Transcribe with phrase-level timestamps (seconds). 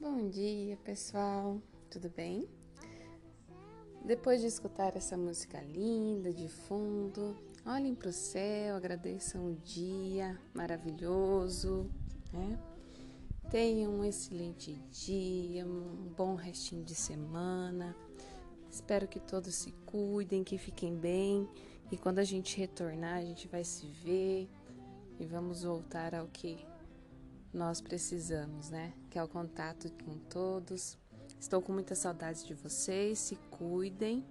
[0.00, 1.60] Bom dia, pessoal.
[1.90, 2.48] Tudo bem?
[4.02, 10.40] Depois de escutar essa música linda de fundo, olhem para o céu, agradeçam o dia
[10.54, 11.90] maravilhoso,
[12.32, 12.58] né?
[13.50, 17.94] Tenham um excelente dia, um bom restinho de semana.
[18.70, 21.46] Espero que todos se cuidem, que fiquem bem
[21.92, 24.48] e quando a gente retornar, a gente vai se ver
[25.18, 26.58] e vamos voltar ao que
[27.52, 28.92] nós precisamos, né?
[29.10, 30.96] Que é o contato com todos.
[31.38, 33.18] Estou com muita saudade de vocês.
[33.18, 34.24] Se cuidem,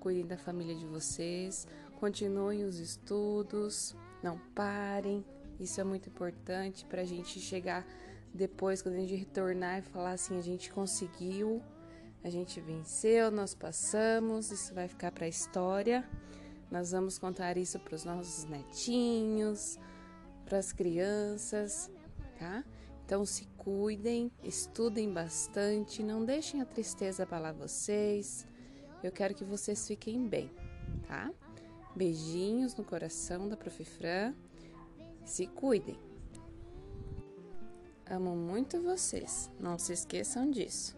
[0.00, 1.66] cuidem da família de vocês,
[2.00, 5.24] continuem os estudos, não parem.
[5.60, 7.86] Isso é muito importante para a gente chegar
[8.32, 11.62] depois, quando a gente retornar e falar assim: a gente conseguiu,
[12.24, 14.50] a gente venceu, nós passamos.
[14.50, 16.08] Isso vai ficar para a história.
[16.70, 19.78] Nós vamos contar isso para os nossos netinhos,
[20.44, 21.90] para as crianças
[22.38, 22.64] tá?
[23.04, 28.46] Então se cuidem, estudem bastante, não deixem a tristeza abalar vocês.
[29.02, 30.50] Eu quero que vocês fiquem bem,
[31.06, 31.30] tá?
[31.94, 33.84] Beijinhos no coração da Prof.
[33.84, 34.34] Fran.
[35.24, 35.98] Se cuidem.
[38.08, 39.50] Amo muito vocês.
[39.58, 40.96] Não se esqueçam disso.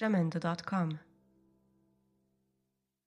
[0.00, 1.09] Tramendo.com.